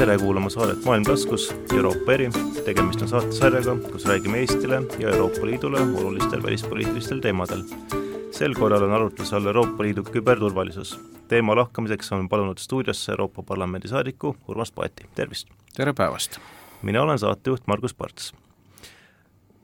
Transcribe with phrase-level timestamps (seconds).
[0.00, 2.30] tere kuulama saadet Maailm taskus, Euroopa eri.
[2.64, 7.62] tegemist on saatesarjaga, kus räägime Eestile ja Euroopa Liidule olulistel välispoliitilistel teemadel.
[8.30, 11.00] sel korral on arutluse all Euroopa Liidu küberturvalisus.
[11.28, 15.48] teema lahkamiseks on palunud stuudiosse Euroopa Parlamendi saadiku Urmas Paeti, tervist!
[15.76, 16.38] tere päevast!
[16.82, 18.32] mina olen saatejuht Margus Parts.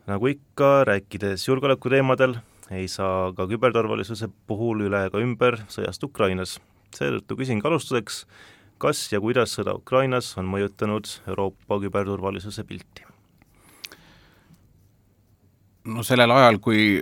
[0.06, 2.34] nagu ikka, rääkides julgeolekuteemadel,
[2.70, 6.60] ei saa ka küberturvalisuse puhul üle ega ümber sõjast Ukrainas.
[6.92, 8.26] seetõttu küsingi alustuseks,
[8.78, 13.06] kas ja kuidas sõda Ukrainas on mõjutanud Euroopa küberturvalisuse pilti?
[15.86, 17.00] no sellel ajal, kui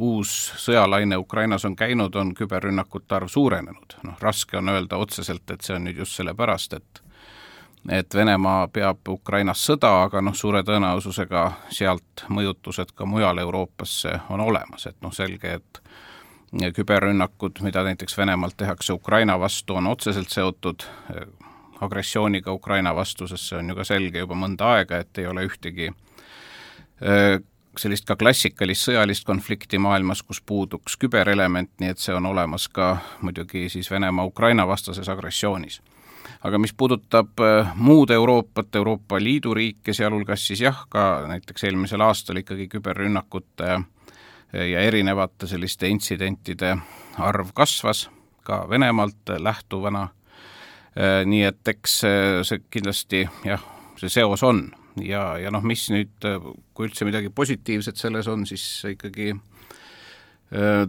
[0.00, 5.60] uus sõjalaine Ukrainas on käinud, on küberrünnakute arv suurenenud, noh raske on öelda otseselt, et
[5.60, 7.02] see on nüüd just sellepärast, et
[7.92, 14.40] et Venemaa peab Ukrainas sõda, aga noh, suure tõenäosusega sealt mõjutused ka mujal Euroopasse on
[14.40, 15.82] olemas, et noh, selge, et
[16.74, 20.82] küberrünnakud, mida näiteks Venemaalt tehakse Ukraina vastu, on otseselt seotud
[21.14, 21.26] eh,
[21.80, 25.46] agressiooniga Ukraina vastu, sest see on ju ka selge juba mõnda aega, et ei ole
[25.48, 27.40] ühtegi eh,
[27.78, 32.96] sellist ka klassikalist sõjalist konflikti maailmas, kus puuduks küberelement, nii et see on olemas ka
[33.22, 35.80] muidugi siis Venemaa Ukraina vastases agressioonis.
[36.44, 42.00] aga mis puudutab eh, muud Euroopat, Euroopa Liidu riike, sealhulgas siis jah, ka näiteks eelmisel
[42.00, 43.80] aastal ikkagi küberrünnakute
[44.54, 46.76] ja erinevate selliste intsidentide
[47.18, 48.08] arv kasvas
[48.44, 50.08] ka Venemaalt lähtuvana,
[51.24, 52.00] nii et eks
[52.46, 53.62] see kindlasti jah,
[53.98, 54.68] see seos on.
[55.02, 56.22] Ja, ja noh, mis nüüd,
[56.74, 59.32] kui üldse midagi positiivset selles on, siis ikkagi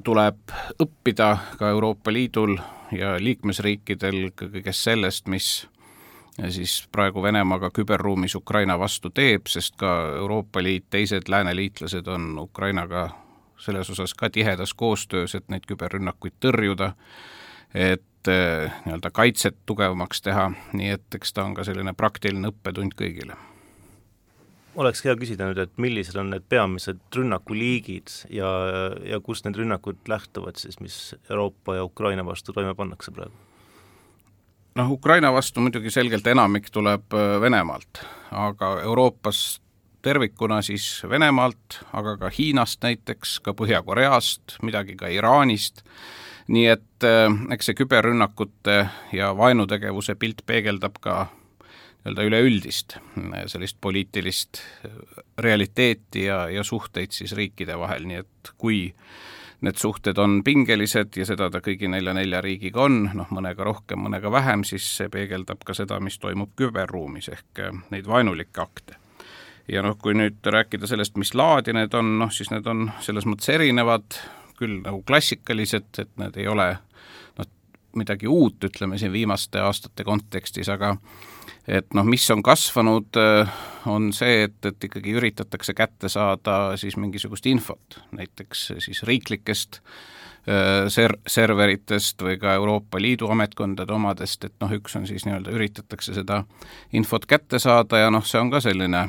[0.05, 2.53] tuleb õppida ka Euroopa Liidul
[2.93, 5.65] ja liikmesriikidel kõigest sellest, mis
[6.53, 13.09] siis praegu Venemaaga küberruumis Ukraina vastu teeb, sest ka Euroopa Liit, teised lääneliitlased on Ukrainaga
[13.65, 16.93] selles osas ka tihedas koostöös, et neid küberrünnakuid tõrjuda,
[17.73, 22.95] et eh, nii-öelda kaitset tugevamaks teha, nii et eks ta on ka selline praktiline õppetund
[22.97, 23.37] kõigile.
[24.75, 28.49] Oleks hea küsida nüüd, et millised on need peamised rünnakuliigid ja,
[29.07, 33.35] ja kust need rünnakud lähtuvad siis, mis Euroopa ja Ukraina vastu toime pannakse praegu?
[34.75, 38.03] noh, Ukraina vastu muidugi selgelt enamik tuleb eh, Venemaalt,
[38.35, 39.45] aga Euroopas
[40.05, 45.81] tervikuna siis Venemaalt, aga ka Hiinast näiteks, ka Põhja-Koreast, midagi ka Iraanist,
[46.53, 48.77] nii et äh, eks see küberrünnakute
[49.17, 51.23] ja vaenutegevuse pilt peegeldab ka
[52.05, 58.51] nii-öelda üleüldist äh, sellist poliitilist äh, realiteeti ja, ja suhteid siis riikide vahel, nii et
[58.61, 58.83] kui
[59.65, 64.29] need suhted on pingelised ja seda ta kõigi nelja-nelja riigiga on, noh mõnega rohkem, mõnega
[64.29, 68.99] vähem, siis see peegeldab ka seda, mis toimub küberruumis ehk neid vaenulikke akte
[69.71, 73.27] ja noh, kui nüüd rääkida sellest, mis laadi need on, noh siis need on selles
[73.29, 74.19] mõttes erinevad,
[74.59, 76.69] küll nagu klassikalised, et need ei ole
[77.39, 77.49] noh,
[77.99, 80.95] midagi uut, ütleme siin viimaste aastate kontekstis, aga
[81.67, 83.21] et noh, mis on kasvanud,
[83.89, 89.81] on see, et, et ikkagi üritatakse kätte saada siis mingisugust infot, näiteks siis riiklikest
[90.93, 96.13] ser-, serveritest või ka Euroopa Liidu ametkondade omadest, et noh, üks on siis nii-öelda, üritatakse
[96.13, 96.43] seda
[96.93, 99.07] infot kätte saada ja noh, see on ka selline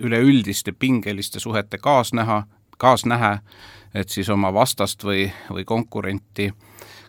[0.00, 2.42] üleüldiste pingeliste suhete kaasnäha,
[2.78, 3.38] kaasnähe,
[3.94, 6.52] et siis oma vastast või, või konkurenti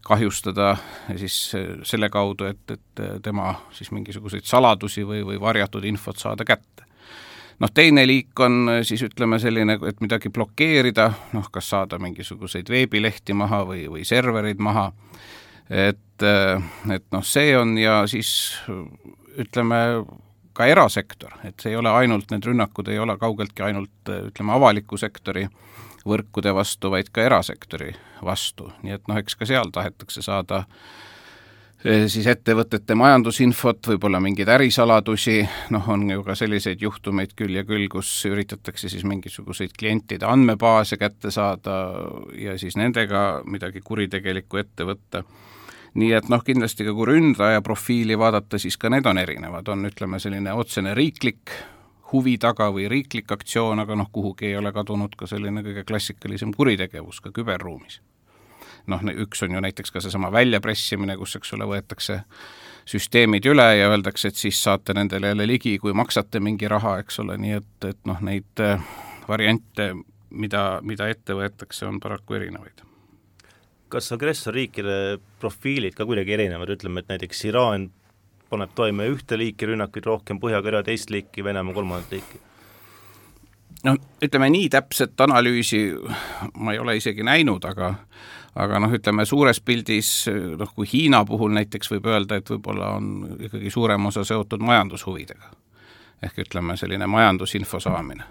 [0.03, 0.77] kahjustada
[1.17, 1.51] siis
[1.83, 6.83] selle kaudu, et, et tema siis mingisuguseid saladusi või, või varjatud infot saada kätte.
[7.59, 13.33] noh, teine liik on siis ütleme selline, et midagi blokeerida, noh kas saada mingisuguseid veebilehti
[13.33, 14.91] maha või, või servereid maha,
[15.69, 16.27] et,
[16.91, 18.59] et noh, see on ja siis
[19.39, 20.03] ütleme,
[20.53, 24.99] ka erasektor, et see ei ole ainult, need rünnakud ei ole kaugeltki ainult ütleme, avaliku
[25.01, 25.47] sektori
[26.07, 27.93] võrkude vastu, vaid ka erasektori
[28.23, 30.63] vastu, nii et noh, eks ka seal tahetakse saada
[31.85, 35.39] eh, siis ettevõtete majandusinfot, võib-olla mingeid ärisaladusi,
[35.73, 40.99] noh, on ju ka selliseid juhtumeid küll ja küll, kus üritatakse siis mingisuguseid klientide andmebaase
[41.01, 41.79] kätte saada
[42.37, 45.23] ja siis nendega midagi kuritegelikku ette võtta
[45.93, 49.85] nii et noh, kindlasti ka kui ründaja profiili vaadata, siis ka need on erinevad, on
[49.89, 51.53] ütleme, selline otsene riiklik
[52.13, 56.53] huvi taga või riiklik aktsioon, aga noh, kuhugi ei ole kadunud ka selline kõige klassikalisem
[56.53, 58.01] kuritegevus ka küberruumis.
[58.87, 62.23] noh, üks on ju näiteks ka seesama väljapressimine, kus, eks ole, võetakse
[62.85, 67.19] süsteemid üle ja öeldakse, et siis saate nendele jälle ligi, kui maksate mingi raha, eks
[67.23, 68.83] ole, nii et, et noh, neid äh,
[69.27, 69.93] variante,
[70.29, 72.83] mida, mida ette võetakse, on paraku erinevaid
[73.93, 77.91] kas agressorriikide profiilid ka kuidagi erinevad, ütleme, et näiteks Iraan
[78.49, 82.41] paneb toime ühte liiki rünnakuid rohkem, Põhja-Korea teist liiki, Venemaa kolmandat liiki?
[83.83, 85.81] noh, ütleme nii täpset analüüsi
[86.55, 87.93] ma ei ole isegi näinud, aga
[88.55, 93.09] aga noh, ütleme suures pildis noh, kui Hiina puhul näiteks võib öelda, et võib-olla on
[93.49, 95.51] ikkagi suurem osa seotud majandushuvidega.
[96.23, 98.23] ehk ütleme, selline majandusinfo saamine.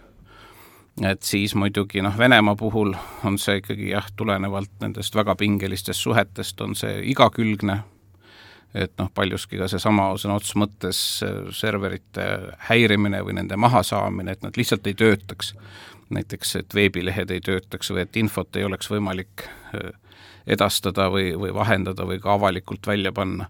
[1.00, 2.92] Et siis muidugi noh, Venemaa puhul
[3.24, 7.78] on see ikkagi jah, tulenevalt nendest väga pingelistest suhetest on see igakülgne,
[8.74, 11.00] et noh, paljuski ka seesama sõna otseses mõttes
[11.56, 12.28] serverite
[12.68, 15.54] häirimine või nende mahasaamine, et nad lihtsalt ei töötaks.
[16.12, 19.46] näiteks, et veebilehed ei töötaks või et infot ei oleks võimalik
[20.46, 23.46] edastada või, või vahendada või ka avalikult välja panna.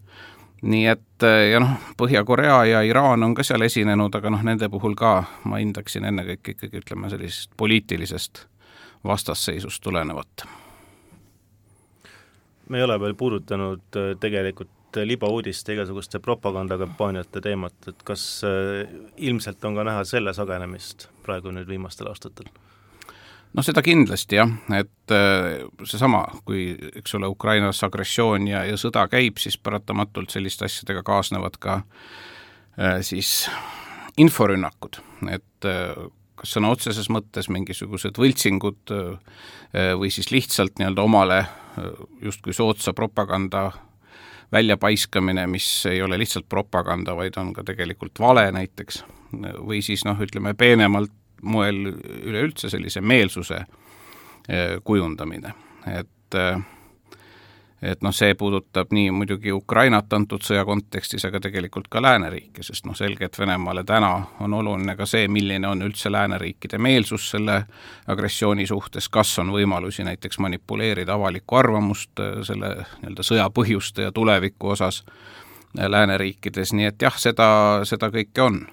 [0.63, 4.95] Nii et ja noh, Põhja-Korea ja Iraan on ka seal esinenud, aga noh, nende puhul
[4.99, 8.47] ka ma hindaksin ennekõike ikkagi ütleme sellisest poliitilisest
[9.05, 10.45] vastasseisust tulenevat.
[12.69, 14.71] me ei ole veel puudutanud äh, tegelikult
[15.05, 21.69] libauudiste, igasuguste propagandakampaaniate teemat, et kas äh, ilmselt on ka näha selle sagenemist praegu nüüd
[21.69, 22.49] viimastel aastatel?
[23.53, 26.73] Noh, seda kindlasti jah, et äh, seesama, kui
[27.03, 33.01] eks ole, Ukrainas agressioon ja, ja sõda käib, siis paratamatult selliste asjadega kaasnevad ka äh,
[33.07, 33.47] siis
[34.21, 35.01] inforünnakud,
[35.33, 35.95] et äh,
[36.43, 38.91] kas sõna otseses mõttes mingisugused võltsingud
[40.01, 41.37] või siis lihtsalt nii-öelda omale
[42.25, 43.69] justkui soodsa propaganda
[44.53, 49.05] väljapaiskamine, mis ei ole lihtsalt propaganda, vaid on ka tegelikult vale näiteks,
[49.63, 51.93] või siis noh, ütleme peenemalt moel
[52.23, 53.65] üleüldse sellise meelsuse
[54.49, 55.55] eh, kujundamine,
[55.87, 56.57] et eh,
[57.83, 62.87] et noh, see puudutab nii muidugi Ukrainat antud sõja kontekstis, aga tegelikult ka lääneriike, sest
[62.87, 67.65] noh, selge, et Venemaale täna on oluline ka see, milline on üldse lääneriikide meelsus selle
[68.07, 74.15] agressiooni suhtes, kas on võimalusi näiteks manipuleerida avalikku arvamust eh, selle nii-öelda sõja põhjuste ja
[74.15, 75.03] tuleviku osas
[75.75, 77.49] lääneriikides, nii et jah, seda,
[77.89, 78.67] seda kõike on.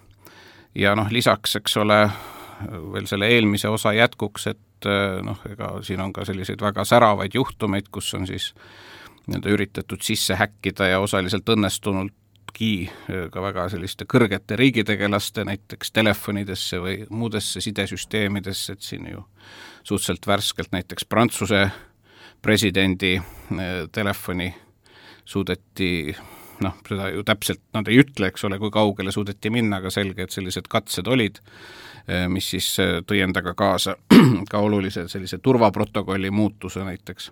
[0.76, 2.04] ja noh, lisaks, eks ole,
[2.68, 7.36] veel selle eelmise osa jätkuks, et eh, noh, ega siin on ka selliseid väga säravaid
[7.36, 8.54] juhtumeid, kus on siis
[9.28, 16.82] nii-öelda üritatud sisse häkkida ja osaliselt õnnestunultki eh, ka väga selliste kõrgete riigitegelaste näiteks telefonidesse
[16.84, 19.24] või muudesse sidesüsteemidesse, et siin ju
[19.84, 21.68] suhteliselt värskelt näiteks Prantsuse
[22.42, 24.52] presidendi eh, telefoni
[25.26, 26.16] suudeti
[26.64, 30.26] noh, seda ju täpselt nad ei ütle, eks ole, kui kaugele suudeti minna, aga selge,
[30.26, 31.40] et sellised katsed olid
[32.28, 33.96] mis siis eh, tõi endaga kaasa
[34.52, 37.32] ka olulise sellise turvaprotokolli muutuse näiteks.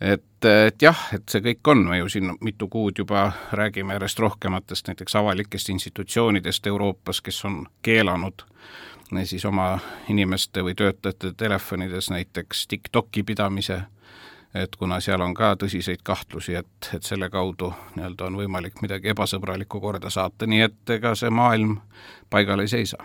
[0.00, 4.18] et, et jah, et see kõik on, me ju siin mitu kuud juba räägime järjest
[4.18, 8.46] rohkematest näiteks avalikest institutsioonidest Euroopas, kes on keelanud
[9.16, 9.78] eh, siis oma
[10.08, 13.82] inimeste või töötajate telefonides näiteks TikToki pidamise,
[14.54, 19.10] et kuna seal on ka tõsiseid kahtlusi, et, et selle kaudu nii-öelda on võimalik midagi
[19.10, 21.80] ebasõbralikku korda saata, nii et ega see maailm
[22.30, 23.02] paigal ei seisa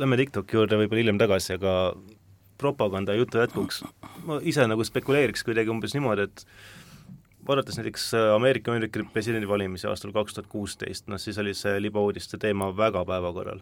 [0.00, 1.74] lähme TikToki juurde võib-olla hiljem tagasi, aga
[2.60, 3.82] propaganda jutu jätkuks,
[4.28, 6.44] ma ise nagu spekuleeriks kuidagi umbes niimoodi, et
[7.46, 12.40] vaadates näiteks äh, Ameerika Ühendriikide presidendivalimisi aastal kaks tuhat kuusteist, noh siis oli see libauudiste
[12.40, 13.60] teema väga päevakorral.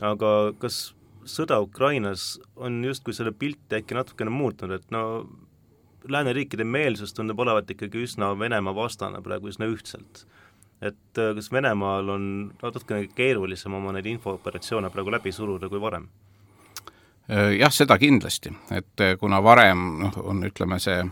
[0.00, 0.94] aga kas
[1.28, 5.28] sõda Ukrainas on justkui selle pilti äkki natukene muutnud, et no
[6.08, 10.24] lääneriikide meelsus tundub olevat ikkagi üsna Venemaa vastane praegu üsna ühtselt
[10.82, 12.24] et äh, kas Venemaal on
[12.62, 16.08] natukene keerulisem oma neid infooperatsioone praegu läbi suruda kui varem?
[17.30, 21.04] Äh, jah, seda kindlasti, et äh, kuna varem noh, on ütleme, see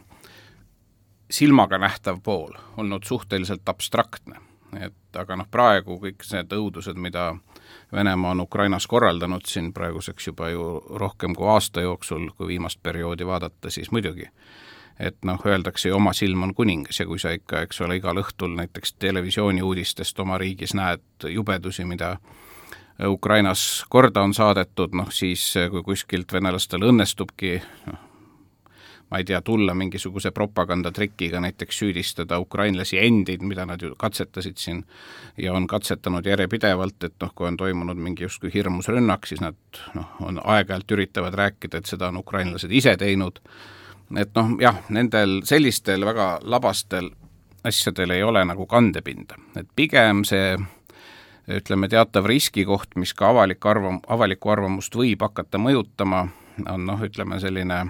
[1.30, 4.40] silmaga nähtav pool olnud suhteliselt abstraktne,
[4.80, 7.34] et aga noh, praegu kõik need õudused, mida
[7.92, 10.64] Venemaa on Ukrainas korraldanud siin praeguseks juba ju
[11.00, 14.28] rohkem kui aasta jooksul, kui viimast perioodi vaadata, siis muidugi
[15.00, 18.18] et noh, öeldakse ju oma silm on kuningas ja kui sa ikka, eks ole, igal
[18.18, 22.16] õhtul näiteks televisiooni uudistest oma riigis näed jubedusi, mida
[23.06, 28.04] Ukrainas korda on saadetud, noh siis kui kuskilt venelastel õnnestubki noh,
[29.10, 34.84] ma ei tea, tulla mingisuguse propagandatrikiga näiteks süüdistada ukrainlasi endid, mida nad ju katsetasid siin
[35.38, 39.56] ja on katsetanud järjepidevalt, et noh, kui on toimunud mingi justkui hirmus rünnak, siis nad
[39.94, 43.40] noh, on aeg-ajalt üritavad rääkida, et seda on ukrainlased ise teinud
[44.16, 47.10] et noh, jah, nendel sellistel väga labastel
[47.68, 50.56] asjadel ei ole nagu kandepinda, et pigem see
[51.48, 56.26] ütleme, teatav riskikoht, mis ka avalik arvam-, avalikku arvamust võib hakata mõjutama,
[56.68, 57.86] on noh, ütleme selline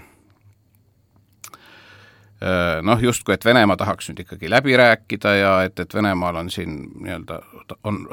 [2.82, 6.76] noh, justkui, et Venemaa tahaks nüüd ikkagi läbi rääkida ja et, et Venemaal on siin
[7.02, 7.40] nii-öelda,
[7.88, 8.04] on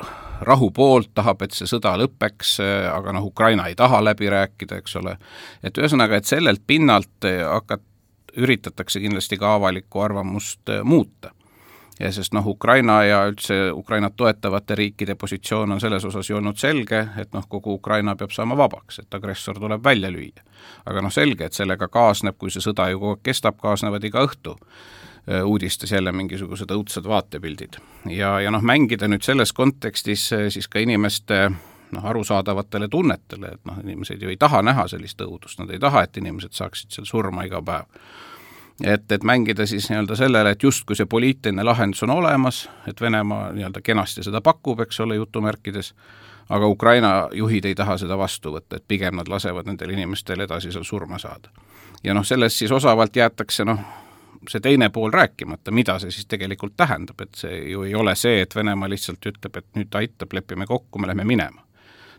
[0.42, 2.56] rahu poolt, tahab, et see sõda lõpeks,
[2.90, 5.18] aga noh, Ukraina ei taha läbi rääkida, eks ole,
[5.64, 7.84] et ühesõnaga, et sellelt pinnalt hakata
[8.38, 11.32] üritatakse kindlasti ka avalikku arvamust äh, muuta.
[12.00, 16.58] ja sest noh, Ukraina ja üldse Ukrainat toetavate riikide positsioon on selles osas ju olnud
[16.60, 20.44] selge, et noh, kogu Ukraina peab saama vabaks, et agressor tuleb välja lüüa.
[20.86, 24.26] aga noh, selge, et sellega kaasneb, kui see sõda ju kogu aeg kestab, kaasnevad iga
[24.28, 27.80] õhtu äh, uudistes jälle mingisugused õudsed vaatepildid.
[28.10, 31.52] ja, ja noh, mängida nüüd selles kontekstis äh, siis ka inimeste
[31.96, 36.06] noh, arusaadavatele tunnetele, et noh, inimesed ju ei taha näha sellist õudust, nad ei taha,
[36.06, 37.90] et inimesed saaksid seal surma iga päev
[38.84, 43.52] et, et mängida siis nii-öelda sellele, et justkui see poliitiline lahendus on olemas, et Venemaa
[43.56, 45.94] nii-öelda kenasti seda pakub, eks ole, jutumärkides,
[46.50, 50.72] aga Ukraina juhid ei taha seda vastu võtta, et pigem nad lasevad nendel inimestel edasi
[50.72, 51.50] seal surma saada.
[52.04, 53.80] ja noh, sellest siis osavalt jäetakse noh,
[54.50, 58.42] see teine pool rääkimata, mida see siis tegelikult tähendab, et see ju ei ole see,
[58.42, 61.65] et Venemaa lihtsalt ütleb, et nüüd aitab, lepime kokku, me lähme minema.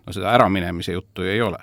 [0.07, 1.59] No seda äraminemise juttu ju ei ole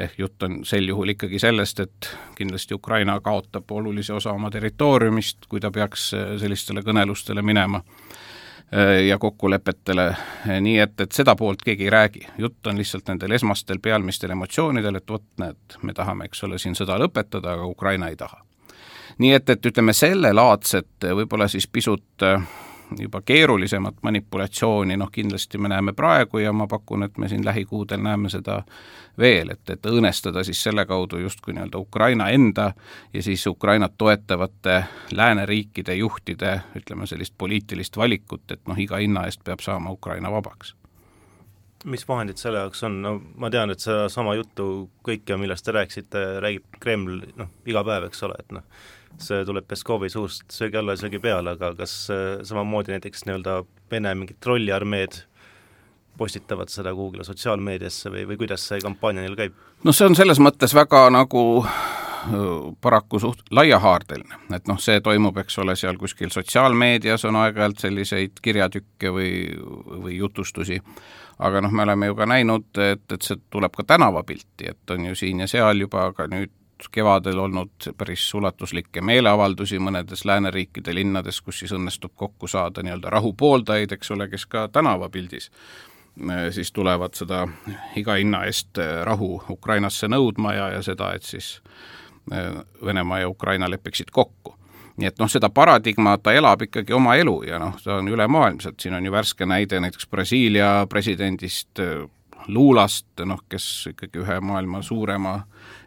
[0.00, 5.46] ehk jutt on sel juhul ikkagi sellest, et kindlasti Ukraina kaotab olulise osa oma territooriumist,
[5.48, 10.06] kui ta peaks äh, sellistele kõnelustele minema äh, ja kokkulepetele,
[10.60, 12.26] nii et, et seda poolt keegi ei räägi.
[12.38, 16.78] jutt on lihtsalt nendel esmastel pealmistel emotsioonidel, et vot näed, me tahame, eks ole, siin
[16.78, 18.40] sõda lõpetada, aga Ukraina ei taha.
[19.18, 22.40] nii et, et ütleme, sellelaadset võib-olla siis pisut äh,
[22.98, 28.02] juba keerulisemat manipulatsiooni, noh kindlasti me näeme praegu ja ma pakun, et me siin lähikuudel
[28.02, 28.62] näeme seda
[29.18, 32.72] veel, et, et õõnestada siis selle kaudu justkui nii-öelda Ukraina enda
[33.12, 39.44] ja siis Ukrainat toetavate lääneriikide juhtide ütleme, sellist poliitilist valikut, et noh, iga hinna eest
[39.44, 40.79] peab saama Ukraina vabaks
[41.84, 44.66] mis vahendid selle jaoks on, no ma tean, et sedasama juttu
[45.06, 48.66] kõike, millest te rääkisite, räägib Kreml noh, iga päev, eks ole, et noh,
[49.20, 53.62] see tuleb Peskovi suust söögi alla ja söögi peale, aga kas äh, samamoodi näiteks nii-öelda
[53.90, 55.24] Vene mingid trolliarmeed
[56.20, 59.56] postitavad seda kuhugile sotsiaalmeediasse või, või kuidas see kampaania neil käib?
[59.84, 61.42] no see on selles mõttes väga nagu
[62.80, 68.40] paraku suht laiahaardeline, et noh, see toimub, eks ole, seal kuskil sotsiaalmeedias on aeg-ajalt selliseid
[68.42, 69.32] kirjatükke või,
[70.04, 70.80] või jutustusi,
[71.38, 75.10] aga noh, me oleme ju ka näinud, et, et see tuleb ka tänavapilti, et on
[75.10, 76.52] ju siin ja seal juba ka nüüd
[76.92, 83.34] kevadel olnud päris ulatuslikke meeleavaldusi mõnedes lääneriikide linnades, kus siis õnnestub kokku saada nii-öelda rahu
[83.36, 85.90] pooldajaid, eks ole, kes ka tänavapildis äh,
[86.50, 87.46] siis tulevad seda
[87.96, 91.58] iga hinna eest rahu Ukrainasse nõudma ja, ja seda, et siis
[92.84, 94.56] Venemaa ja Ukraina lepiksid kokku
[95.00, 98.80] nii et noh, seda paradigma, ta elab ikkagi oma elu ja noh, ta on ülemaailmselt,
[98.80, 101.80] siin on ju värske näide näiteks Brasiilia presidendist
[102.48, 105.34] Luulast, noh, kes ikkagi ühe maailma suurema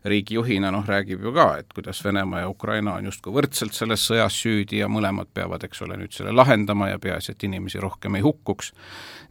[0.06, 4.38] riigijuhina noh, räägib ju ka, et kuidas Venemaa ja Ukraina on justkui võrdselt selles sõjas
[4.44, 8.26] süüdi ja mõlemad peavad, eks ole, nüüd selle lahendama ja peaasi, et inimesi rohkem ei
[8.26, 8.74] hukkuks.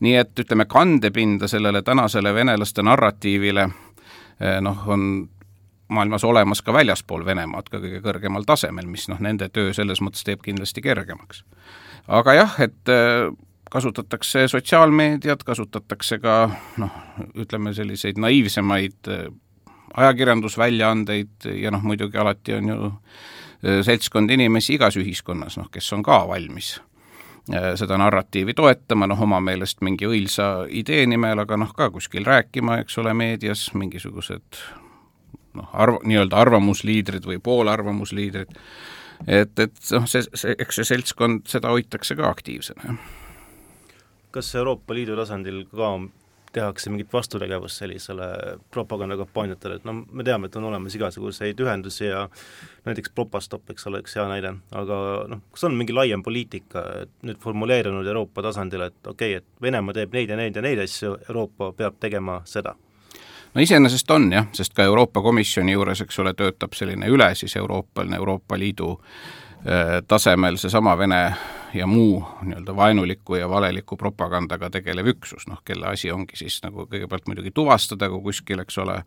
[0.00, 5.28] nii et ütleme, kandepinda sellele tänasele venelaste narratiivile eh, noh, on
[5.92, 10.25] maailmas olemas ka väljaspool Venemaad, ka kõige kõrgemal tasemel, mis noh, nende töö selles mõttes
[10.26, 11.44] teeb kindlasti kergemaks.
[12.08, 13.30] aga jah, et eh,
[13.72, 16.34] kasutatakse sotsiaalmeediat, kasutatakse ka
[16.82, 16.96] noh,
[17.40, 19.25] ütleme selliseid naiivsemaid äh,
[19.96, 26.04] ajakirjandusväljaandeid ja noh, muidugi alati on ju äh, seltskond inimesi igas ühiskonnas, noh, kes on
[26.04, 26.75] ka valmis
[27.49, 32.28] äh, seda narratiivi toetama, noh oma meelest mingi õilsa idee nimel, aga noh, ka kuskil
[32.28, 34.61] rääkima, eks ole, meedias mingisugused
[35.59, 38.54] noh, arv-, nii-öelda arvamusliidrid või poolarvamusliidrid,
[39.26, 42.97] et, et noh, see, see, eks see seltskond, seda hoitakse ka aktiivsena,
[44.32, 45.94] kas Euroopa Liidu tasandil ka
[46.52, 48.26] tehakse mingit vastutegevust sellisele
[48.71, 52.26] propagandakampaaniatele, et noh, me teame, et on olemas igasuguseid ühendusi ja
[52.87, 54.99] näiteks Propastop, eks ole, üks hea näide, aga
[55.32, 56.85] noh, kas on mingi laiem poliitika
[57.25, 60.85] nüüd formuleerunud Euroopa tasandil, et okei okay,, et Venemaa teeb neid ja neid ja neid
[60.85, 62.76] asju, Euroopa peab tegema seda?
[63.54, 67.56] No iseenesest on jah, sest ka Euroopa Komisjoni juures, eks ole, töötab selline üle siis
[67.56, 69.42] euroopaline Euroopa Liidu äh,
[70.09, 71.21] tasemel seesama Vene
[71.75, 76.87] ja muu nii-öelda vaenuliku ja valeliku propagandaga tegelev üksus, noh kelle asi ongi siis nagu
[76.90, 78.99] kõigepealt muidugi tuvastada, kui kuskil, eks ole,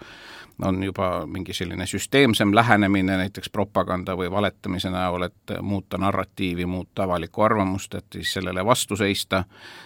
[0.65, 7.03] on juba mingi selline süsteemsem lähenemine näiteks propaganda või valetamise näol, et muuta narratiivi, muuta
[7.03, 9.43] avalikku arvamust, et siis sellele vastu seista,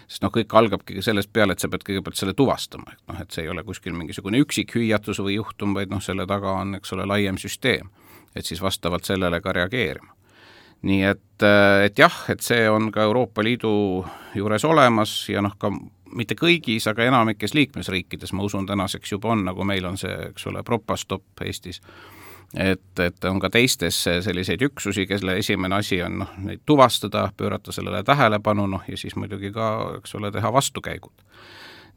[0.07, 3.31] sest noh, kõik algabki sellest peale, et sa pead kõigepealt selle tuvastama, et noh, et
[3.31, 6.95] see ei ole kuskil mingisugune üksik hüüatus või juhtum, vaid noh, selle taga on, eks
[6.95, 7.89] ole, laiem süsteem.
[8.35, 10.18] et siis vastavalt sellele ka reageerima
[10.81, 14.05] nii et, äh, et jah, et see on ka Euroopa Liidu
[14.35, 15.71] juures olemas ja noh, ka
[16.15, 20.47] mitte kõigis, aga enamikes liikmesriikides, ma usun, tänaseks juba on, nagu meil on see, eks
[20.49, 21.81] ole, Propastop Eestis,
[22.53, 27.75] et, et on ka teistes selliseid üksusi, kelle esimene asi on noh, neid tuvastada, pöörata
[27.75, 29.69] sellele tähelepanu, noh ja siis muidugi ka,
[29.99, 31.27] eks ole, teha vastukäigud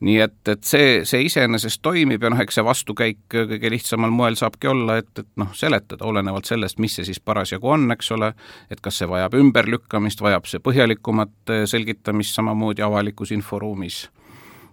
[0.03, 4.39] nii et, et see, see iseenesest toimib ja noh, eks see vastukäik kõige lihtsamal moel
[4.39, 8.33] saabki olla, et, et noh, seletada, olenevalt sellest, mis see siis parasjagu on, eks ole,
[8.71, 14.05] et kas see vajab ümberlükkamist, vajab see põhjalikumat selgitamist samamoodi avalikus inforuumis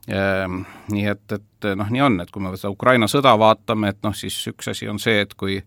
[0.07, 4.15] nii et, et noh, nii on, et kui me seda Ukraina sõda vaatame, et noh,
[4.15, 5.59] siis üks asi on see, et kui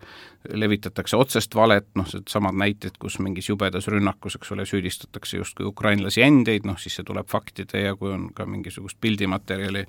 [0.48, 6.24] levitatakse otsest valet, noh, samad näited, kus mingis jubedas rünnakus, eks ole, süüdistatakse justkui ukrainlasi
[6.26, 9.84] endeid, noh siis see tuleb faktide ja kui on ka mingisugust pildimaterjali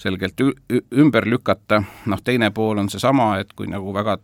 [0.00, 4.16] selgelt ümber lükata, noh teine pool on seesama, et kui nagu väga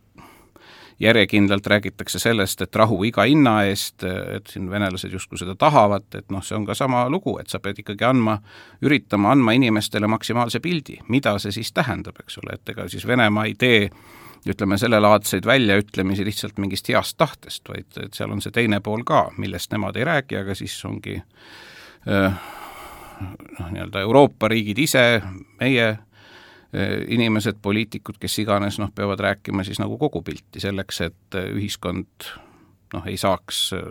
[1.01, 6.31] järjekindlalt räägitakse sellest, et rahu iga hinna eest, et siin venelased justkui seda tahavad, et
[6.33, 8.39] noh, see on ka sama lugu, et sa pead ikkagi andma,
[8.85, 13.45] üritama andma inimestele maksimaalse pildi, mida see siis tähendab, eks ole, et ega siis Venemaa
[13.51, 13.91] ei tee
[14.47, 19.27] ütleme, sellelaadseid väljaütlemisi lihtsalt mingist heast tahtest, vaid et seal on see teine pool ka,
[19.43, 21.19] millest nemad ei räägi, aga siis ongi
[22.07, 25.23] noh, nii-öelda Euroopa riigid ise,
[25.61, 25.97] meie
[27.09, 32.31] inimesed, poliitikud, kes iganes, noh, peavad rääkima siis nagu kogu pilti selleks, et äh, ühiskond
[32.95, 33.89] noh, ei saaks äh,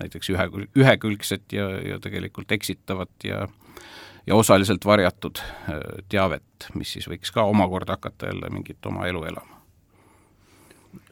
[0.00, 3.46] näiteks ühe, ühekülgset ja, ja tegelikult eksitavat ja
[4.26, 5.38] ja osaliselt varjatud
[6.10, 9.60] teavet, mis siis võiks ka omakorda hakata jälle mingit oma elu elama.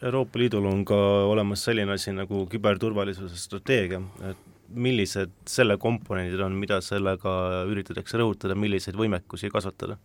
[0.02, 0.96] Euroopa Liidul on ka
[1.30, 4.42] olemas selline asi nagu küberturvalisuse strateegia, et
[4.74, 9.98] millised selle komponendid on, mida sellega üritatakse rõhutada, milliseid võimekusi kasvatada?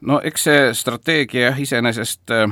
[0.00, 2.46] No eks see strateegia iseenesest äh,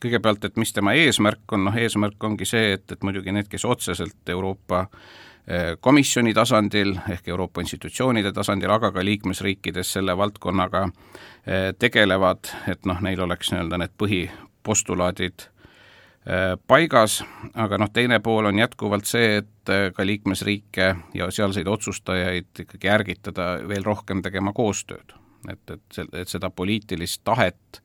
[0.00, 3.64] kõigepealt, et mis tema eesmärk on, noh eesmärk ongi see, et, et muidugi need, kes
[3.68, 11.70] otseselt Euroopa äh, komisjoni tasandil ehk Euroopa institutsioonide tasandil, aga ka liikmesriikides selle valdkonnaga äh,
[11.78, 15.48] tegelevad, et noh, neil oleks nii-öelda need põhipostulaadid
[16.68, 17.14] paigas,
[17.56, 23.46] aga noh, teine pool on jätkuvalt see, et ka liikmesriike ja sealseid otsustajaid ikkagi ärgitada
[23.66, 25.16] veel rohkem tegema koostööd
[25.48, 27.82] et, et, et seda poliitilist tahet,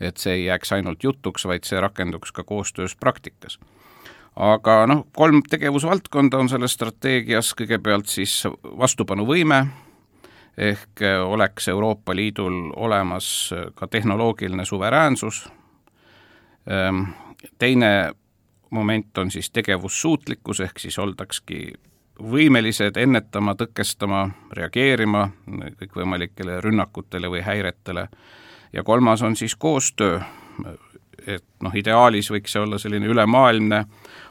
[0.00, 3.58] et see ei jääks ainult jutuks, vaid see rakenduks ka koostöös praktikas.
[4.36, 8.42] aga noh, kolm tegevusvaldkonda on selles strateegias, kõigepealt siis
[8.78, 9.62] vastupanuvõime,
[10.56, 15.48] ehk oleks Euroopa Liidul olemas ka tehnoloogiline suveräänsus,
[16.68, 17.02] ehm,
[17.58, 18.12] teine
[18.70, 21.72] moment on siis tegevussuutlikkus, ehk siis oldakski
[22.22, 25.28] võimelised ennetama, tõkestama, reageerima
[25.80, 28.08] kõikvõimalikele rünnakutele või häiretele.
[28.72, 30.20] Ja kolmas on siis koostöö,
[31.26, 33.84] et noh, ideaalis võiks see olla selline ülemaailmne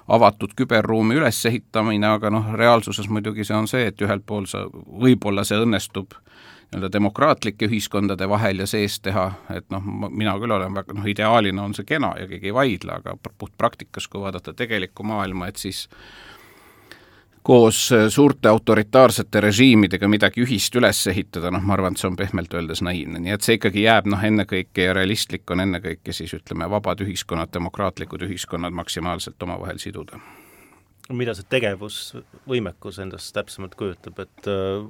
[0.07, 5.43] avatud küberruumi ülesehitamine, aga noh, reaalsuses muidugi see on see, et ühelt pool sa, võib-olla
[5.47, 6.13] see õnnestub
[6.65, 11.63] nii-öelda demokraatlike ühiskondade vahel ja sees teha, et noh, mina küll olen väga, noh, ideaalina
[11.63, 15.85] on see kena ja keegi ei vaidle, aga puhtpraktikas, kui vaadata tegelikku maailma, et siis
[17.45, 22.17] koos äh, suurte autoritaarsete režiimidega midagi ühist üles ehitada, noh, ma arvan, et see on
[22.17, 26.33] pehmelt öeldes naiivne, nii et see ikkagi jääb noh, ennekõike ja realistlik on ennekõike siis
[26.33, 30.17] ütleme, vabad ühiskonnad, demokraatlikud ühiskonnad maksimaalselt omavahel siduda.
[31.13, 34.89] mida see tegevusvõimekus endast täpsemalt kujutab, et äh...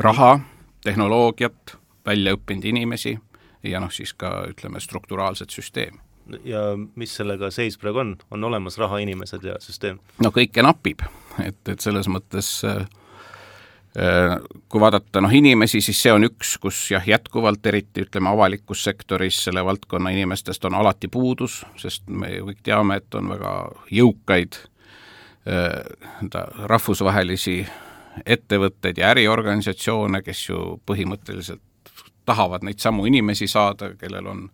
[0.00, 0.38] raha,
[0.84, 1.76] tehnoloogiat,
[2.08, 3.18] väljaõppinud inimesi
[3.68, 6.00] ja noh, siis ka ütleme, strukturaalset süsteemi
[6.44, 6.62] ja
[6.96, 10.00] mis sellega seis praegu on, on olemas raha, inimesed ja süsteem?
[10.22, 11.04] no kõike napib,
[11.42, 12.82] et, et selles mõttes äh,
[13.98, 14.36] äh,
[14.68, 19.42] kui vaadata noh, inimesi, siis see on üks, kus jah, jätkuvalt eriti ütleme, avalikus sektoris
[19.48, 23.56] selle valdkonna inimestest on alati puudus, sest me ju kõik teame, et on väga
[23.90, 24.60] jõukaid
[25.42, 27.64] nii-öelda äh, rahvusvahelisi
[28.26, 31.62] ettevõtteid ja äriorganisatsioone, kes ju põhimõtteliselt
[32.24, 34.44] tahavad neid samu inimesi saada, kellel on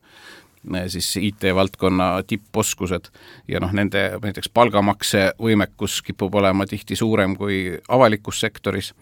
[0.86, 3.10] siis IT-valdkonna tipposkused
[3.48, 8.94] ja noh, nende näiteks palgamakse võimekus kipub olema tihti suurem kui avalikus sektoris.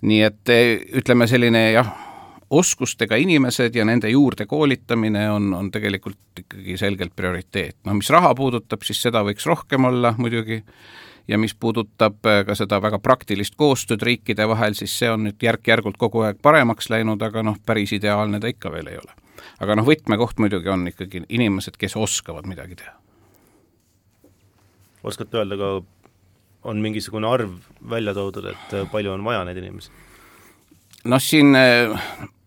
[0.00, 1.90] nii et eh, ütleme, selline jah,
[2.50, 7.76] oskustega inimesed ja nende juurde koolitamine on, on tegelikult ikkagi selgelt prioriteet.
[7.84, 10.62] no mis raha puudutab, siis seda võiks rohkem olla muidugi,
[11.28, 15.42] ja mis puudutab eh, ka seda väga praktilist koostööd riikide vahel, siis see on nüüd
[15.42, 19.27] järk-järgult kogu aeg paremaks läinud, aga noh, päris ideaalne ta ikka veel ei ole
[19.60, 22.94] aga noh, võtmekoht muidugi on ikkagi inimesed, kes oskavad midagi teha.
[25.02, 25.70] oskate öelda ka,
[26.68, 27.54] on mingisugune arv
[27.90, 29.92] välja toodud, et äh, palju on vaja neid inimesi?
[31.04, 31.94] noh, siin äh,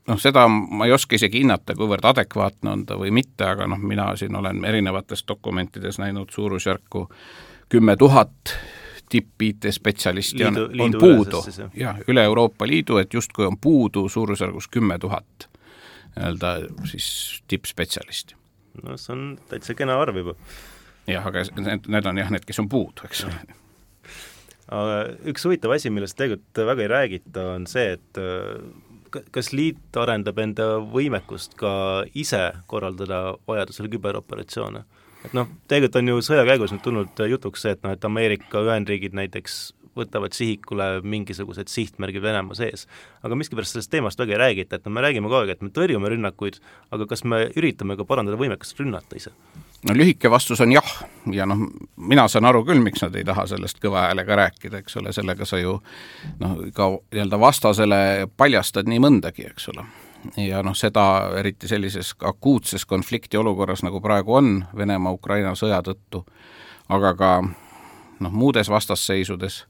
[0.08, 3.80] noh, seda ma ei oska isegi hinnata, kuivõrd adekvaatne on ta või mitte, aga noh,
[3.80, 7.08] mina siin olen erinevates dokumentides näinud suurusjärku
[7.72, 8.56] kümme tuhat
[9.12, 11.44] tipp-IT-spetsialisti on, on puudu,
[11.76, 15.51] jah, üle Euroopa Liidu, et justkui on puudu suurusjärgus kümme tuhat
[16.16, 16.54] nii-öelda
[16.92, 17.08] siis
[17.48, 18.38] tippspetsialisti.
[18.84, 20.36] no see on täitsa kena arv juba.
[21.10, 23.42] jah, aga need, need on jah, need, kes on puudu, eks ole.
[24.72, 30.00] aga üks huvitav asi, millest tegelikult väga ei räägita, on see, et äh, kas liit
[30.00, 31.74] arendab enda võimekust ka
[32.18, 34.86] ise korraldada vajadusel küberoperatsioone?
[35.26, 38.64] et noh, tegelikult on ju sõja käigus nüüd tulnud jutuks see, et noh, et Ameerika
[38.66, 39.60] Ühendriigid näiteks
[39.98, 42.88] võtavad sihikule mingisugused sihtmärgid Venemaa sees.
[43.24, 45.70] aga miskipärast sellest teemast väga ei räägita, et no me räägime kogu aeg, et me
[45.70, 49.34] tõrjume rünnakuid, aga kas me üritame ka parandada võimekust rünnata ise?
[49.88, 50.92] no lühike vastus on jah,
[51.32, 51.66] ja noh,
[51.98, 55.46] mina saan aru küll, miks nad ei taha sellest kõva häälega rääkida, eks ole, sellega
[55.46, 55.80] sa ju
[56.40, 58.02] noh, ka nii-öelda vastasele
[58.38, 59.88] paljastad nii mõndagi, eks ole
[60.38, 66.24] ja noh, seda eriti sellises akuutses konflikti olukorras, nagu praegu on Venemaa-Ukraina sõja tõttu,
[66.90, 69.64] aga ka noh, muudes vastasseisudes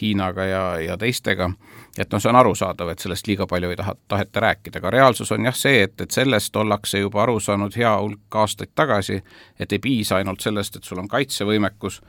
[0.00, 1.50] Hiinaga ja, ja teistega,
[1.98, 5.30] et noh, see on arusaadav, et sellest liiga palju ei taha, taheta rääkida, aga reaalsus
[5.32, 9.20] on jah see, et, et sellest ollakse juba aru saanud hea hulk aastaid tagasi,
[9.58, 12.00] et ei piisa ainult sellest, et sul on kaitsevõimekus,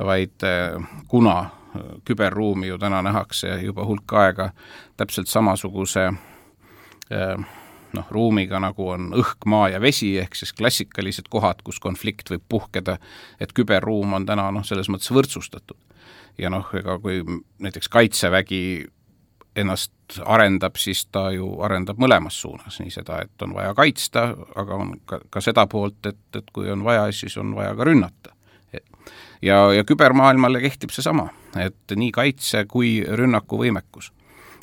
[0.00, 4.50] vaid eh, kuna eh, küberruumi ju täna nähakse juba hulk aega
[4.96, 7.46] täpselt samasuguse eh,
[7.94, 12.48] noh, ruumiga, nagu on õhk, maa ja vesi, ehk siis klassikalised kohad, kus konflikt võib
[12.48, 12.96] puhkeda,
[13.40, 15.83] et küberruum on täna noh, selles mõttes võrdsustatud
[16.38, 17.22] ja noh, ega kui
[17.62, 18.86] näiteks Kaitsevägi
[19.56, 19.92] ennast
[20.24, 24.96] arendab, siis ta ju arendab mõlemas suunas, nii seda, et on vaja kaitsta, aga on
[25.06, 28.34] ka, ka seda poolt, et, et kui on vaja, siis on vaja ka rünnata.
[29.42, 31.28] ja, ja kübermaailmale kehtib seesama,
[31.60, 34.10] et nii kaitse kui rünnaku võimekus.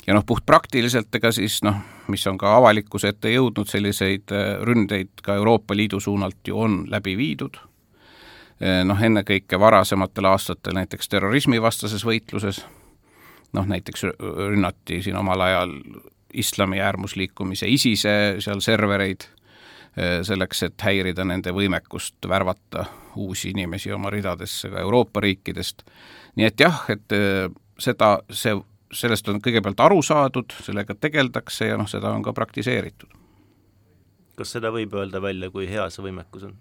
[0.06, 5.34] ja noh, puhtpraktiliselt ega siis noh, mis on ka avalikkuse ette jõudnud, selliseid ründeid ka
[5.40, 7.56] Euroopa Liidu suunalt ju on läbi viidud
[8.62, 12.60] noh, ennekõike varasematel aastatel näiteks terrorismivastases võitluses,
[13.56, 15.72] noh näiteks rünnati siin omal ajal
[16.32, 19.20] islami äärmusliikumise ISISe seal servereid,
[19.96, 22.84] eh, selleks, et häirida nende võimekust värvata
[23.16, 25.82] uusi inimesi oma ridadesse ka Euroopa riikidest.
[26.36, 27.48] nii et jah, et eh,
[27.78, 28.56] seda, see,
[28.92, 33.10] sellest on kõigepealt aru saadud, sellega tegeldakse ja noh, seda on ka praktiseeritud.
[34.36, 36.56] kas seda võib öelda välja, kui hea see võimekus on?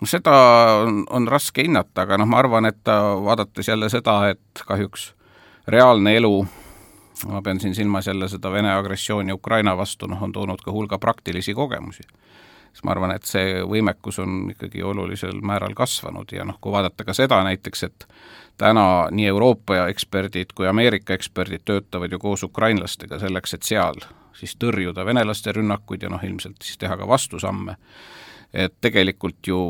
[0.00, 0.36] No seda
[0.82, 2.92] on, on raske hinnata, aga noh, ma arvan, et
[3.24, 5.12] vaadates jälle seda, et kahjuks
[5.68, 6.46] reaalne elu,
[7.26, 10.98] ma pean siin silmas jälle seda Vene agressiooni Ukraina vastu, noh, on toonud ka hulga
[10.98, 12.02] praktilisi kogemusi.
[12.72, 17.04] siis ma arvan, et see võimekus on ikkagi olulisel määral kasvanud ja noh, kui vaadata
[17.04, 18.06] ka seda näiteks, et
[18.58, 24.00] täna nii Euroopa eksperdid kui Ameerika eksperdid töötavad ju koos ukrainlastega selleks, et seal
[24.36, 27.76] siis tõrjuda venelaste rünnakuid ja noh, ilmselt siis teha ka vastusamme
[28.54, 29.60] et tegelikult ju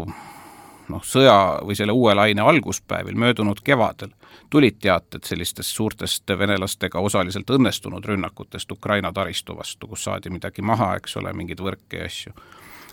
[0.88, 1.36] noh, sõja
[1.66, 4.12] või selle uue laine alguspäevil, möödunud kevadel,
[4.50, 10.94] tulid teated sellistest suurtest venelastega osaliselt õnnestunud rünnakutest Ukraina taristu vastu, kus saadi midagi maha,
[11.00, 12.32] eks ole, mingeid võrke ja asju,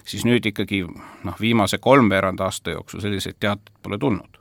[0.05, 0.83] siis nüüd ikkagi
[1.23, 4.39] noh, viimase kolmveerand aasta jooksul selliseid teateid pole tulnud.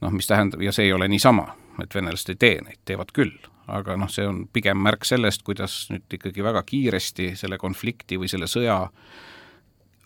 [0.00, 1.46] noh, mis tähendab, ja see ei ole niisama,
[1.82, 3.32] et venelased ei tee neid, teevad küll,
[3.72, 8.28] aga noh, see on pigem märk sellest, kuidas nüüd ikkagi väga kiiresti selle konflikti või
[8.28, 8.82] selle sõja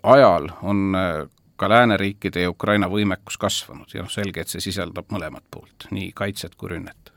[0.02, 5.11] ajal on äh, ka lääneriikide ja Ukraina võimekus kasvanud ja noh, selge, et see sisaldab
[5.11, 7.12] mõlemat poolt, nii kaitset kui rünnet.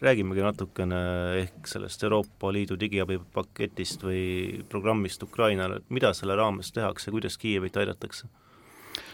[0.00, 0.96] räägimegi natukene
[1.40, 7.76] ehk sellest Euroopa Liidu digiabipaketist või programmist Ukrainale, et mida selle raames tehakse, kuidas Kiievit
[7.76, 8.26] aidatakse?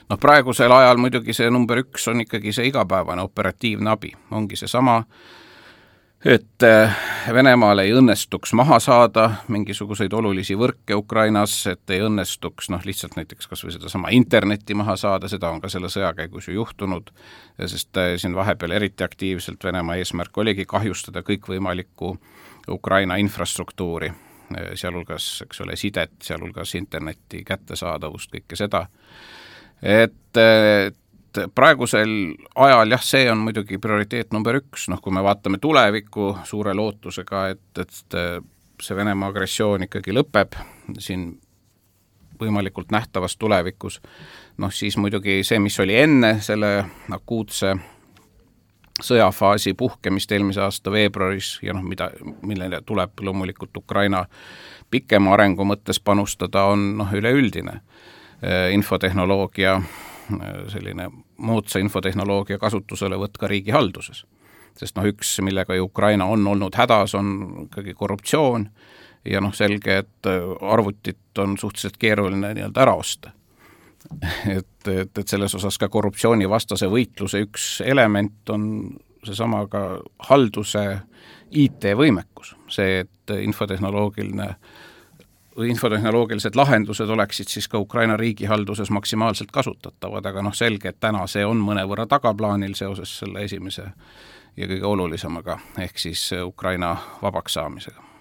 [0.08, 4.96] noh, praegusel ajal muidugi see number üks on ikkagi see igapäevane operatiivne abi, ongi seesama
[4.96, 5.06] äh,
[6.24, 6.96] et äh,
[7.34, 13.50] Venemaal ei õnnestuks maha saada mingisuguseid olulisi võrke Ukrainas, et ei õnnestuks noh, lihtsalt näiteks
[13.50, 17.10] kas või sedasama internetti maha saada, seda on ka selle sõja käigus ju juhtunud,
[17.66, 22.14] sest äh, siin vahepeal eriti aktiivselt Venemaa eesmärk oligi kahjustada kõikvõimalikku
[22.70, 24.12] Ukraina infrastruktuuri,
[24.54, 28.86] äh, sealhulgas, eks ole, sidet, sealhulgas interneti kättesaadavust, kõike seda,
[29.82, 30.38] et
[31.38, 32.10] et praegusel
[32.54, 37.46] ajal jah, see on muidugi prioriteet number üks, noh kui me vaatame tulevikku suure lootusega,
[37.54, 38.42] et, et
[38.82, 40.58] see Venemaa agressioon ikkagi lõpeb
[40.98, 41.32] siin
[42.42, 44.00] võimalikult nähtavas tulevikus,
[44.58, 46.72] noh siis muidugi see, mis oli enne selle
[47.14, 47.76] akuutse
[49.02, 52.10] sõjafaasi puhkemist eelmise aasta veebruaris ja noh, mida,
[52.42, 54.24] millele tuleb loomulikult Ukraina
[54.90, 57.80] pikema arengu mõttes panustada, on noh, üleüldine
[58.74, 59.78] infotehnoloogia
[60.72, 64.24] selline moodsa infotehnoloogia kasutuselevõtt ka riigihalduses.
[64.78, 68.68] sest noh, üks, millega ju Ukraina on olnud hädas, on ikkagi korruptsioon
[69.28, 70.28] ja noh, selge, et
[70.60, 73.32] arvutit on suhteliselt keeruline nii-öelda ära osta.
[74.48, 78.64] et, et, et selles osas ka korruptsioonivastase võitluse üks element on
[79.22, 80.86] seesama ka halduse
[81.52, 84.80] IT-võimekus, see, et infotehnoloogiline äh,
[85.56, 91.44] infotehnoloogilised lahendused oleksid siis ka Ukraina riigihalduses maksimaalselt kasutatavad, aga noh, selge, et täna see
[91.46, 93.90] on mõnevõrra tagaplaanil seoses selle esimese
[94.56, 98.11] ja kõige olulisemaga, ehk siis Ukraina vabaks saamisega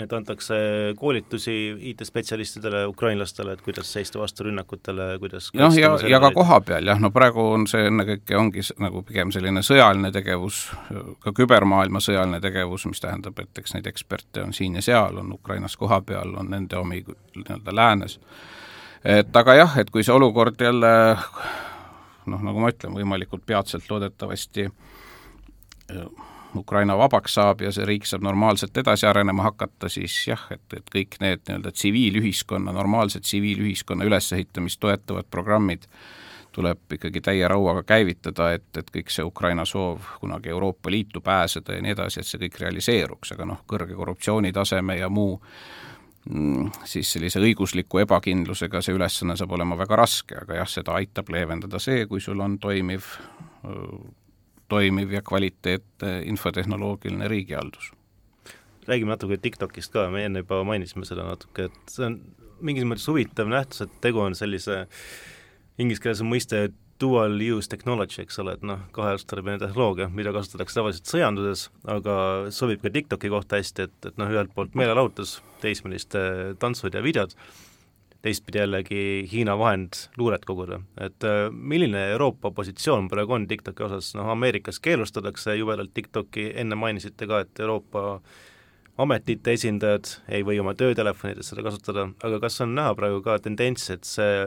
[0.00, 0.56] et antakse
[0.98, 1.54] koolitusi
[1.90, 7.00] IT-spetsialistidele, ukrainlastele, et kuidas seista vastu rünnakutele, kuidas noh, ja, ja ka koha peal jah,
[7.00, 10.64] no praegu on see ennekõike ongi nagu pigem selline sõjaline tegevus,
[11.24, 15.32] ka kübermaailma sõjaline tegevus, mis tähendab, et eks neid eksperte on siin ja seal, on
[15.36, 18.18] Ukrainas kohapeal, on nende omi nii-öelda läänes.
[19.04, 20.92] et aga jah, et kui see olukord jälle
[22.26, 24.68] noh, nagu ma ütlen, võimalikult peatselt loodetavasti
[26.56, 30.92] Ukraina vabaks saab ja see riik saab normaalselt edasi arenema hakata, siis jah, et, et
[30.94, 35.88] kõik need nii-öelda tsiviilühiskonna, normaalse tsiviilühiskonna ülesehitamist toetavad programmid
[36.54, 41.74] tuleb ikkagi täie rauaga käivitada, et, et kõik see Ukraina soov kunagi Euroopa Liitu pääseda
[41.74, 45.32] ja nii edasi, et see kõik realiseeruks, aga noh, kõrge korruptsioonitaseme ja muu
[46.30, 51.32] mm, siis sellise õigusliku ebakindlusega see ülesanne saab olema väga raske, aga jah, seda aitab
[51.34, 53.10] leevendada see, kui sul on toimiv
[54.68, 57.92] toimiv ja kvaliteetne infotehnoloogiline riigihaldus.
[58.88, 62.18] räägime natuke TikTokist ka, me enne juba mainisime seda natuke, et see on
[62.64, 64.84] mingis mõttes huvitav nähtus, et tegu on sellise,
[65.80, 66.66] inglise keeles on mõiste
[67.00, 72.16] dual use technology, eks ole, et noh, kaheotstarbeline tehnoloogia, mida kasutatakse tavaliselt sõjanduses, aga
[72.54, 76.20] sobib ka TikToki kohta hästi, et, et noh, ühelt poolt meelelahutus, teismeliste
[76.62, 77.34] tantsud ja videod,
[78.24, 84.14] teistpidi jällegi Hiina vahend luuret koguda, et äh, milline Euroopa positsioon praegu on TikToki osas,
[84.16, 88.20] noh Ameerikas keelustatakse jubedalt TikToki, enne mainisite ka, et Euroopa
[89.04, 93.90] ametite esindajad ei või oma töötelefonides seda kasutada, aga kas on näha praegu ka tendents,
[93.92, 94.44] et see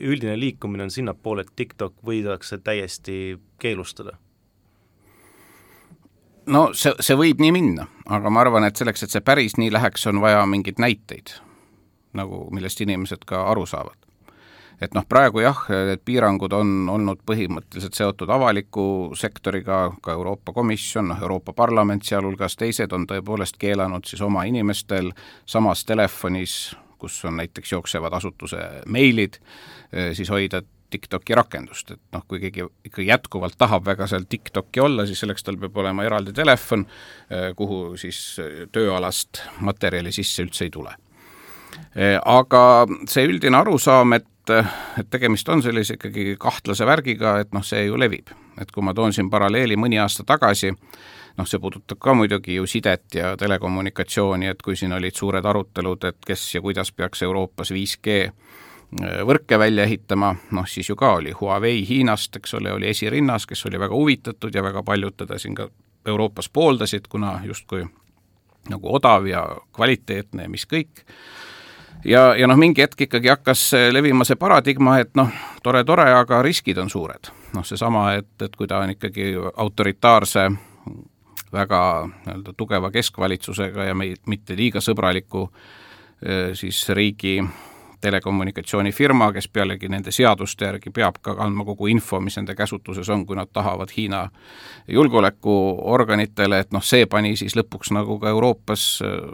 [0.00, 4.16] üldine liikumine on sinnapoole, et TikTok võidakse täiesti keelustada?
[6.46, 9.72] no see, see võib nii minna, aga ma arvan, et selleks, et see päris nii
[9.72, 11.36] läheks, on vaja mingeid näiteid
[12.18, 13.96] nagu millest inimesed ka aru saavad.
[14.82, 21.06] et noh, praegu jah, need piirangud on olnud põhimõtteliselt seotud avaliku sektoriga, ka Euroopa Komisjon,
[21.12, 25.12] noh Euroopa Parlament sealhulgas, teised on tõepoolest keelanud siis oma inimestel
[25.46, 28.58] samas telefonis, kus on näiteks jooksevad asutuse
[28.90, 29.38] meilid,
[30.12, 35.06] siis hoida TikToki rakendust, et noh, kui keegi ikka jätkuvalt tahab väga seal TikToki olla,
[35.06, 36.84] siis selleks tal peab olema eraldi telefon,
[37.56, 38.20] kuhu siis
[38.74, 41.13] tööalast materjali sisse üldse ei tule Eh,
[42.24, 42.62] aga
[43.08, 47.98] see üldine arusaam, et, et tegemist on sellise ikkagi kahtlase värgiga, et noh, see ju
[47.98, 48.32] levib.
[48.60, 50.70] et kui ma toon siin paralleeli mõni aasta tagasi,
[51.38, 56.04] noh, see puudutab ka muidugi ju sidet ja telekommunikatsiooni, et kui siin olid suured arutelud,
[56.04, 58.30] et kes ja kuidas peaks Euroopas 5G eh,
[59.26, 63.66] võrke välja ehitama, noh siis ju ka oli Huawei Hiinast, eks ole, oli esirinnas, kes
[63.66, 65.68] oli väga huvitatud ja väga paljud teda siin ka
[66.06, 67.86] Euroopas pooldasid, kuna justkui
[68.70, 69.44] nagu odav ja
[69.76, 71.04] kvaliteetne ja mis kõik
[72.04, 76.78] ja, ja noh, mingi hetk ikkagi hakkas levima see paradigma, et noh, tore-tore, aga riskid
[76.78, 77.32] on suured.
[77.54, 80.48] noh, seesama, et, et kui ta on ikkagi autoritaarse
[81.54, 81.82] väga
[82.26, 87.38] nii-öelda tugeva keskvalitsusega ja mei-, mitte liiga sõbraliku eh, siis riigi
[88.04, 93.24] telekommunikatsioonifirma, kes pealegi nende seaduste järgi peab ka andma kogu info, mis nende käsutuses on,
[93.26, 94.26] kui nad tahavad Hiina
[94.92, 99.30] julgeolekuorganitele, et noh, see pani siis lõpuks nagu ka Euroopas eh,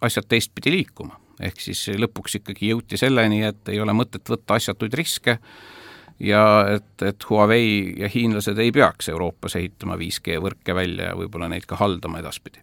[0.00, 4.94] asjad teistpidi liikuma ehk siis lõpuks ikkagi jõuti selleni, et ei ole mõtet võtta asjatuid
[4.94, 5.38] riske
[6.20, 6.44] ja
[6.76, 11.66] et, et Huawei ja hiinlased ei peaks Euroopas ehitama 5G võrke välja ja võib-olla neid
[11.66, 12.62] ka haldama edaspidi.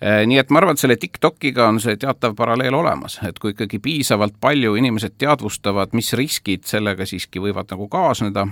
[0.00, 3.52] Eh, nii et ma arvan, et selle TikTokiga on see teatav paralleel olemas, et kui
[3.52, 8.46] ikkagi piisavalt palju inimesed teadvustavad, mis riskid sellega siiski võivad nagu kaasneda,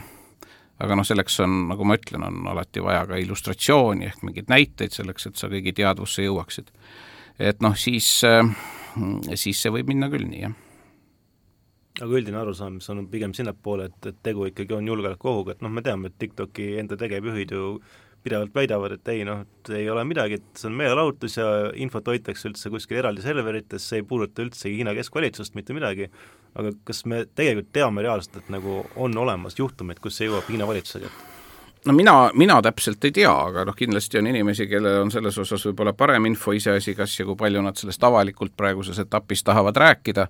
[0.78, 4.92] aga noh, selleks on, nagu ma ütlen, on alati vaja ka illustratsiooni ehk mingeid näiteid
[4.92, 6.68] selleks, et sa kõigi teadvusse jõuaksid.
[7.38, 8.44] et noh, siis äh,
[9.34, 10.56] siis see võib minna küll nii, jah
[11.98, 15.72] aga üldine arusaam, mis on pigem sinnapoole, et, et tegu ikkagi on julgeolekuohuga, et noh,
[15.72, 17.78] me teame, et TikToki enda tegevjuhid ju
[18.22, 22.50] pidevalt väidavad, et ei noh, ei ole midagi, et see on meelelahutus ja infot hoitakse
[22.50, 26.10] üldse kuskil eraldi serverites, see ei puuduta üldse Hiina keskvalitsust, mitte midagi,
[26.58, 30.68] aga kas me tegelikult teame reaalselt, et nagu on olemas juhtumeid, kus see jõuab Hiina
[30.70, 31.37] valitsuse kätte?
[31.86, 35.64] No mina, mina täpselt ei tea, aga noh, kindlasti on inimesi, kellel on selles osas
[35.68, 40.26] võib-olla parem info, iseasi, kas ja kui palju nad sellest avalikult praeguses etapis tahavad rääkida,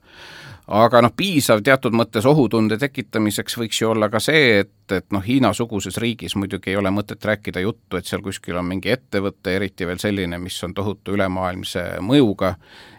[0.78, 5.24] aga noh, piisav teatud mõttes ohutunde tekitamiseks võiks ju olla ka see, et, et noh,
[5.24, 9.88] Hiina-suguses riigis muidugi ei ole mõtet rääkida juttu, et seal kuskil on mingi ettevõte, eriti
[9.88, 12.54] veel selline, mis on tohutu ülemaailmse mõjuga,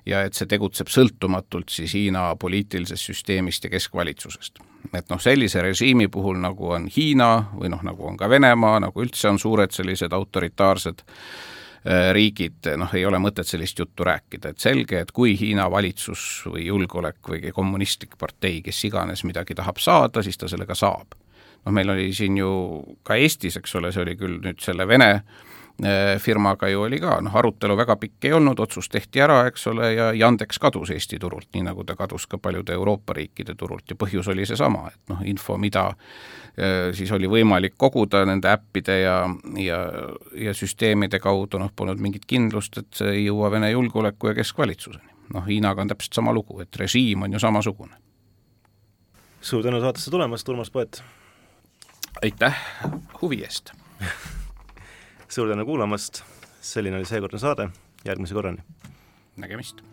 [0.10, 4.64] ja et see tegutseb sõltumatult siis Hiina poliitilisest süsteemist ja keskvalitsusest.
[4.94, 9.02] Et noh, sellise režiimi puhul, nagu on Hiina või noh, nagu on ka Venemaa, nagu
[9.02, 11.06] üldse on suured sellised autoritaarsed
[11.88, 16.24] Äh, riigid, noh, ei ole mõtet sellist juttu rääkida, et selge, et kui Hiina valitsus
[16.52, 21.16] või julgeolek või kommunistlik partei, kes iganes midagi tahab saada, siis ta sellega saab.
[21.66, 22.50] noh, meil oli siin ju
[23.04, 25.24] ka Eestis, eks ole, see oli küll nüüd selle Vene äh,
[26.20, 29.94] firmaga ju oli ka, noh, arutelu väga pikk ei olnud, otsus tehti ära, eks ole,
[29.94, 33.96] ja Yandex kadus Eesti turult, nii nagu ta kadus ka paljude Euroopa riikide turult ja
[33.96, 39.22] põhjus oli seesama, et noh, info, mida äh, siis oli võimalik koguda nende äppide ja,
[39.64, 39.80] ja,
[40.36, 45.16] ja süsteemide kaudu, noh, polnud mingit kindlust, et see ei jõua Vene julgeoleku ja keskvalitsuseni.
[45.34, 47.96] noh, Hiinaga on täpselt sama lugu, et režiim on ju samasugune.
[49.42, 51.04] suur tänu saatesse tulemast, Urmas Poet!
[52.24, 52.56] aitäh
[53.22, 53.72] huvi eest
[55.30, 56.24] suur tänu kuulamast,
[56.62, 57.70] selline oli seekordne saade,
[58.06, 58.66] järgmise korrani!
[59.38, 59.84] nägemist!